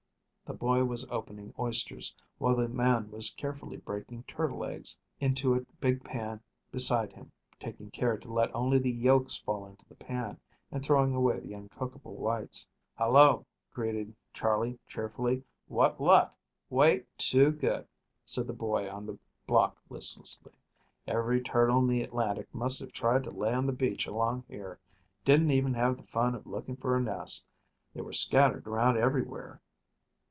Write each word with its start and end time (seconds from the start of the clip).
The 0.43 0.57
boy 0.57 0.83
was 0.83 1.07
opening 1.09 1.53
oysters, 1.57 2.13
while 2.37 2.57
the 2.57 2.67
man 2.67 3.09
was 3.09 3.29
carefully 3.29 3.77
breaking 3.77 4.23
turtle 4.23 4.65
eggs 4.65 4.99
into 5.17 5.53
a 5.53 5.61
big 5.79 6.03
pan 6.03 6.41
beside 6.73 7.13
him, 7.13 7.31
taking 7.57 7.89
care 7.89 8.17
to 8.17 8.27
let 8.29 8.53
only 8.53 8.77
the 8.77 8.91
yolks 8.91 9.37
fall 9.37 9.65
into 9.65 9.87
the 9.87 9.95
pan 9.95 10.37
and 10.69 10.83
throwing 10.83 11.15
away 11.15 11.39
the 11.39 11.53
uncookable 11.53 12.17
whites. 12.17 12.67
"Hallo!" 12.97 13.45
greeted 13.73 14.13
Charley 14.33 14.77
cheerfully. 14.89 15.45
"What 15.69 16.01
luck, 16.01 16.35
Walt?" 16.69 16.99
"Too 17.17 17.51
good," 17.51 17.87
said 18.25 18.45
the 18.45 18.51
boy 18.53 18.91
on 18.91 19.05
the 19.05 19.17
block 19.47 19.81
listlessly. 19.89 20.51
"Every 21.07 21.39
turtle 21.39 21.79
in 21.79 21.87
the 21.87 22.03
Atlantic 22.03 22.53
must 22.53 22.81
have 22.81 22.91
tried 22.91 23.23
to 23.23 23.31
lay 23.31 23.53
on 23.53 23.65
the 23.67 23.71
beach 23.71 24.05
along 24.05 24.43
here. 24.49 24.79
Didn't 25.23 25.51
even 25.51 25.75
have 25.75 25.95
the 25.95 26.03
fun 26.03 26.35
of 26.35 26.45
looking 26.45 26.75
for 26.75 26.97
a 26.97 27.01
nest. 27.01 27.47
They 27.93 28.01
were 28.01 28.11
scattered 28.11 28.67
around 28.67 28.97
everywhere." 28.97 29.61